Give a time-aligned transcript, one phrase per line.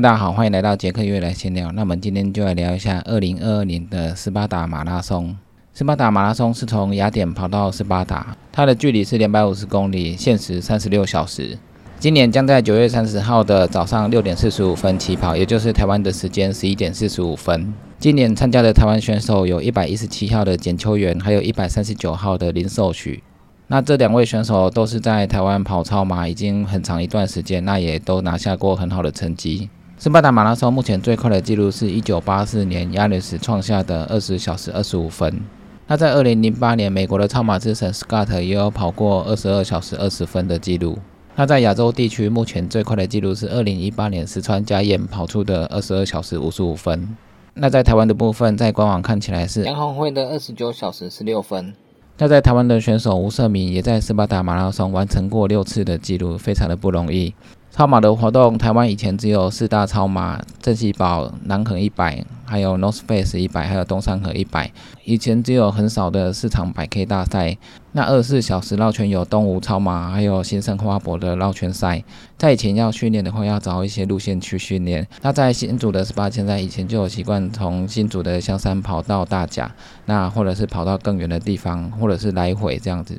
[0.00, 1.72] 大家好，欢迎来到杰克约来闲聊。
[1.72, 5.36] 那我们今天就来聊一下二零二二年的斯巴达马拉松。
[5.74, 11.58] 斯巴达马拉松是从雅典跑到斯巴达，它的距离是两百五十公里，限时三十六小时。
[11.98, 17.74] 今年将在九月三十号的早上六点四十五分起跑，也就是台湾的时间十一点四十五分。
[17.98, 23.24] 今年参加的台湾选手有一百一十七号的简秋元，还有一百三十九号的林寿许。
[23.66, 29.68] 那这两位选手都是在台湾跑超马已经很长一段时间，那也都拿下过很好的成绩。
[30.00, 35.40] 斯巴达马拉松目前最快的记录是一九八四年亚历斯创下的二十小时二十五分。
[35.88, 40.96] 那在二零零八年，美国的超马之神 Scott 也有跑过二十二小时二十分的记录。
[41.34, 47.16] 那在亚洲地区，目前最快的记录是二零一八年石川佳彦跑出的二十二小时五十五分。
[47.54, 51.74] 那在台湾的部分，在官网看起来是杨宏辉的二十九小时十六分。
[52.18, 57.34] 那在台湾的选手吴胜明也在斯巴达马拉松完成过六次的记录，非常的不容易。
[57.78, 64.68] 超马的活动，台湾以前只有四大超马：正西堡、南横一百，还有 North Face 一百，还有东山河一百。
[65.04, 67.56] 以前只有很少的市场百 K 大赛。
[67.92, 72.02] 那二十四小时绕圈有东吴超马，还有新生花博的绕圈赛。
[72.36, 75.06] 在以前要训练的话，要找一些路线去训练。
[75.22, 79.72] 那在新竹的十八千在以前就有习惯从新竹的香山跑到大甲，
[80.06, 83.16] 那或者是跑到更远的地方，或者是来回这样子。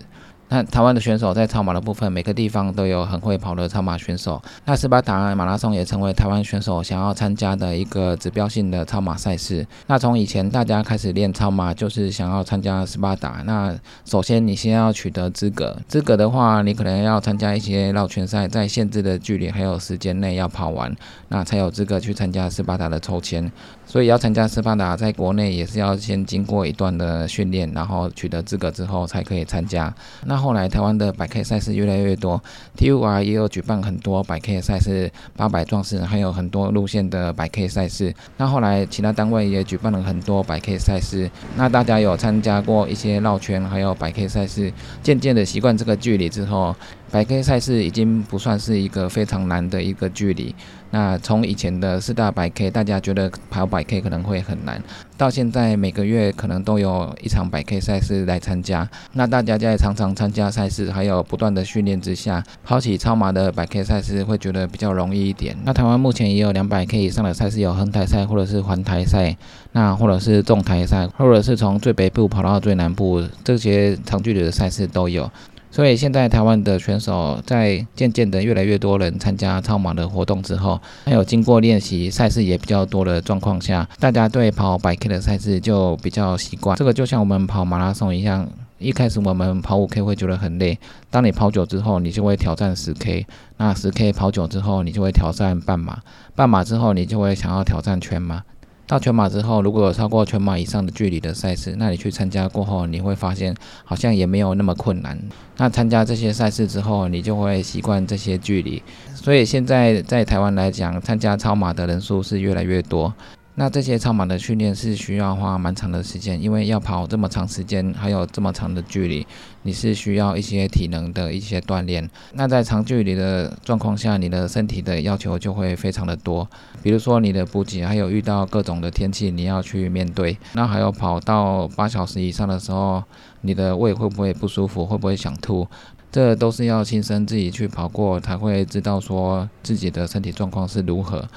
[0.50, 4.42] 那台湾的选手在超马的部分，每个地方都有很会跑的超马选手。
[4.66, 9.66] 那斯巴达马拉松也成为台湾选手想要参加的一个指标性的超马赛事。
[9.88, 13.44] 那从以前大家开始练超马，就是想要参加斯巴达。
[13.46, 20.96] 那首先你先要取得资格，资格的话，你可能要参加一些绕圈赛，在限制的距离还有时间内要跑完，
[21.28, 23.52] 那才有资格去参加斯巴达的抽签。
[23.90, 29.92] 所以要参加斯巴达，在国内也是要先经过一段的训练，然后取得资格之后才可以参加。
[30.26, 32.40] 那后来台湾的百 K 赛事越来越多
[32.78, 38.14] ，TUR 也有举办很多百 K 赛事，八百壮士还有很多路线的百 K 赛事。
[38.38, 41.28] 那后来其他单位也举办了很多百 K 赛事。
[41.56, 44.72] 那大家有参加过一些绕圈，还有百 K 赛事，
[45.02, 46.76] 渐渐的习惯这个距离之后。
[47.12, 50.54] 百 K 赛事已经不算是一个非常难的一个距离。
[50.92, 54.82] 那从以前的四大百 K，大家觉得跑百 K 可能会很难，
[55.18, 58.88] 到现在每个月可能都有一场百 K 赛事来参加。
[59.14, 65.56] 那大家在常常参加赛事，还有不断的训练之下，跑起超马的百 K 赛事会觉得比较容易一点。
[65.64, 69.36] 那台湾目前也有两百 K 以上的赛事，有横台赛或者是环台赛，
[69.74, 75.30] 那或者是纵台赛，或者是从最北部跑到最南部，这些长距离的赛事都有。
[75.72, 86.76] 所以现在台湾的选手在渐渐的越来越多人参加超马的活动之后，还有经过练习赛事也比较多的状况下，大家对跑百 K 的赛事就比较习惯。
[86.76, 88.50] 这个就像我们跑马拉松一样，
[88.80, 90.78] 一开始我们跑五 K 会觉得很累，
[91.12, 96.00] 当你跑久之后，你就会挑战十 K，那十 K 跑久之后，你就会挑战半马，
[96.36, 98.44] 半马之后你就会想要挑战全马。
[98.90, 103.56] 到全马之后，如果有超过全马以上的距离的赛事，那你去参加过后，你会发现
[103.86, 105.16] 好像也没有那么困难。
[105.58, 108.82] 那参加这些赛事之后，你就会习惯这些距离。
[109.14, 113.14] 所以现在在台湾来讲，参加超马的人数是越来越多。
[113.60, 119.28] 那这些超马的训练是需要花蛮长的时间，因为要跑这么长时间，还有这么长的距离，
[119.64, 122.10] 你是需要一些体能的一些锻炼。
[122.32, 126.48] 那在长距离的状况下，你的身体的要求就会非常的多，
[126.82, 130.38] 比如说你的补给，还有遇到各种的天气你要去面对。
[130.54, 133.04] 那还有跑到八小时以上的时候，
[133.42, 135.68] 你的胃会不会不舒服，会不会想吐？
[136.12, 141.28] 这都是要亲身自己去跑过，才会知道说自己的身体状况是如何。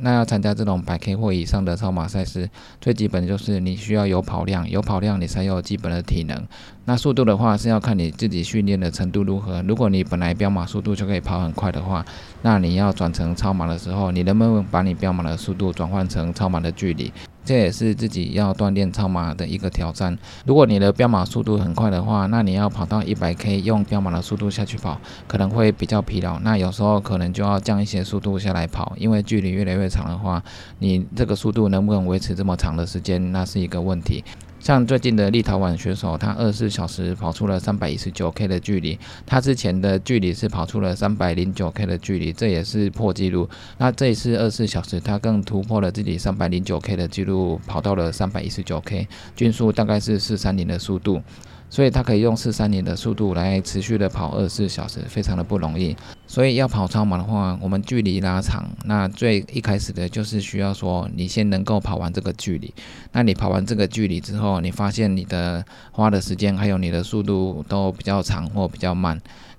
[0.00, 2.48] 那要参加这种百 K 或以上的超马赛事，
[2.80, 6.46] 最基本就是你需要有跑量，有跑量你才有基本的体能。
[6.84, 9.60] 那速度的话是要看你自己训练的程度如何。
[9.62, 12.04] 如果你本来标马速度就可以跑很快的话，
[12.42, 17.12] 那你要转成超马的时候，你能不能把你标马的速度转换成超马的距离？
[17.44, 20.16] 这也是自己要锻炼超马的一个挑战。
[20.44, 26.38] 如果你的标马速度很快的话，那你要跑到一百 K 用标马的速度下去跑，可能会比较疲劳。
[26.40, 30.42] 那有时候可能就要降一些速度下来跑，因为距离越来越长的话，
[30.78, 34.24] 你这个速度能不能维持这么长的时间，那是一个问题。
[34.60, 43.48] 像最近的立陶宛选手，他二十四小时跑出了三百一十九 K 的距离，他之前的距离是跑出了三百零九 K 的距离，这也是破纪录。
[43.78, 51.22] 那这一次二十四小时，他更突破了自己三百零九 K 的记录，跑到了三百一十九 K，均速大概是四三零的速度。
[51.70, 55.94] 所以他可以用四三零的速度来持续的跑二十四小时，非常的不容易。
[56.28, 62.72] 所以要跑超马的话，我们距离拉长，那最一开始的就是需要说，你先能够跑完这个距离。
[63.12, 69.18] 那你跑完这个距离之后，你发现你的花的时间还有你的速度都比较长或比较慢。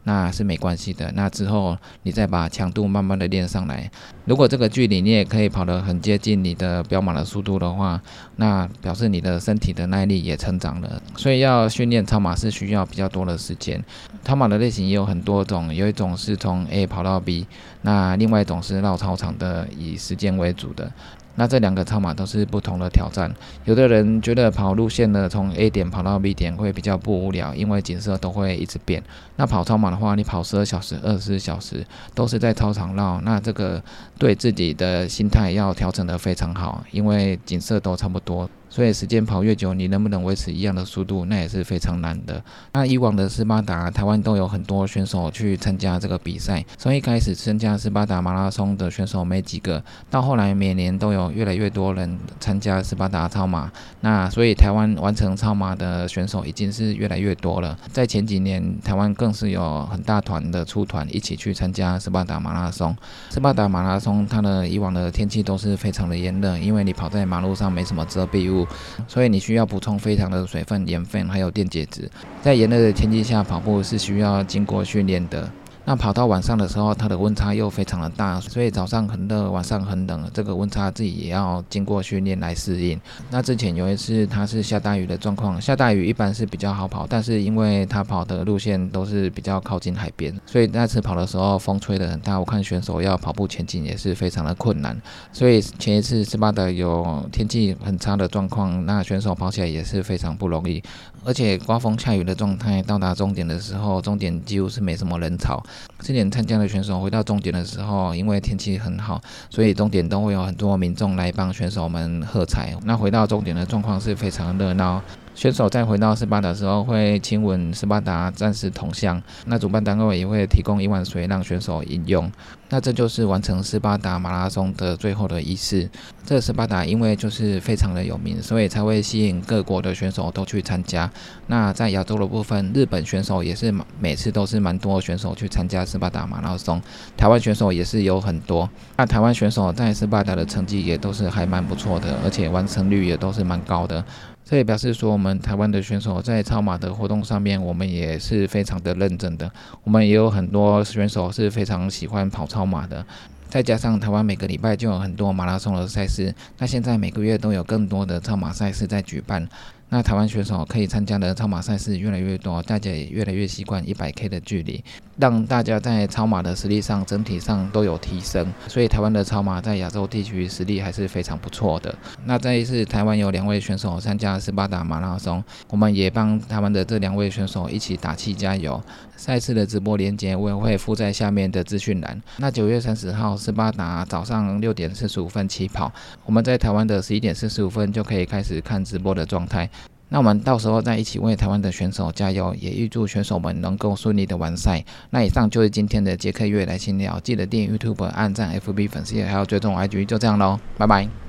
[0.09, 1.11] 那是没关系的。
[1.13, 3.91] 那之后你再把强度慢慢的练上来。
[4.25, 8.01] 如果这个距离你也可以跑得很接近你的标马的速度的话，
[8.37, 10.99] 那表示你的身体的耐力也成长了。
[11.15, 13.83] 所以要训练超马是需要比较多的时间。
[14.25, 17.45] 超马的类型也有很多种，有一种是从 A 跑到 B，
[17.83, 20.91] 那另外一种是绕操场的，以时间为主的。
[21.39, 23.33] 那这两个超马都是不同的挑战。
[23.63, 29.01] 有的人觉得跑路线呢，从 A 点跑到 B 点会比较不无聊，因为景色都会一直变。
[29.37, 33.81] 那跑超马的话，你跑十二小时、二十四小时都是在操场绕，那这个
[34.17, 38.49] 对自己的心态要调整得非常好，因为景色都差不多。
[38.69, 42.41] 所以时间跑越久，你能不能维持一样的速度，那也是非常难的。
[42.73, 46.63] 那以往的斯巴达，台湾都有很多选手去参加这个比赛。
[46.77, 53.71] 从一开始参加斯巴达马拉松的选手没几个，到后来每年都有越来越多人参加斯巴达超马。
[54.01, 57.77] 那所以台湾完成超马的选手已经是越来越多了。
[57.91, 62.95] 在前几年，台湾更是有很大团的出团一起去参加斯巴达马拉松。
[63.31, 68.58] 斯巴达马拉松它的以往的天气都是非常的炎热，因为你跑在马路上没什么遮蔽物。
[69.07, 72.09] 所以你需要补充非常的水分、盐分，还有电解质。
[72.41, 75.49] 在炎热的天气下跑步是需要经过训练的。
[75.89, 83.01] 那跑到晚上的时候，它的温差又非常的大，所以早上很热，晚上很冷，这个温差自己也要经过训练来适应。
[83.31, 94.95] 那之前有一次，它是下大雨的状况，下大雨一般是比较好跑，但是因为它跑的路线都是比较靠近海边，所以那次跑的时候风吹得很大，我看选手要跑步前进也是非常的困难。
[95.33, 100.83] 所以前一次斯巴达有天气很差的状况，那选手跑起来也是非常不容易，
[101.25, 105.59] 而且刮风下雨的状态，到达终点的时候，终点几乎是没什么人潮。
[105.99, 112.75] 今年参加的选手回到终点的时候，因为天气很好，所以终点都会有很多民众来帮选手们喝彩。
[112.83, 115.01] 那回到终点的状况是非常热闹。
[115.39, 122.29] 选手在回到斯巴达的时候会亲吻斯巴达战士铜像，那主办单位也会提供一碗水让选手饮用。
[122.67, 125.89] 那这就是完成斯巴达马拉松的最后的仪式。
[126.25, 131.09] 这斯巴达因为就是非常的有名，所以才会吸引各国的选手都去参加。
[131.47, 136.81] 那在亚洲的部分，日本选手也是每次都是蛮多选手去参加斯巴达马拉松。
[137.15, 138.69] 台湾选手也是有很多。
[138.97, 144.03] 那台湾选手在斯巴达的成绩也都是还蛮不错的，而且完成率也都是蛮高的。
[144.49, 149.51] 这也表示说，我们台湾的选手在超马的活动上面，我们也是非常的认真的。
[149.83, 153.05] 我们也有很多选手是非常喜欢跑超马的。
[153.47, 159.47] 再加上台湾每个礼拜就有很多马拉松的赛事，那现在每个月都有更多的超马赛事在举办。
[159.91, 164.83] 那台湾选手可以参加的超马赛事越来越多，大家也越来越习惯一百 K 的距离，
[165.17, 168.53] 让大家在超马的实力上整体上都有提升。
[168.67, 171.93] 所以台湾的超马在亚洲地区实力还是非常不错的。
[172.25, 178.81] 那这一次台湾有两位选手参加斯巴达马拉松，我们也帮他们的这两位选手一起打气加油。
[179.17, 182.21] 赛事的直播链接我也会附在下面的资讯栏。
[182.37, 185.91] 那九月三十号斯巴达早上六点四十五分起跑，
[186.25, 189.69] 我们在台湾的十一点四十五分就可以开始看直播的状态。
[190.09, 194.83] 那我们到时候再一起为台湾的选手加油，也预祝选手们能够顺利的完赛。
[195.11, 201.28] 那以上就是今天的杰克月来新聊，记得订阅 YouTube、按赞 FB 粉丝页，还有追踪 IG，就这样喽，拜拜。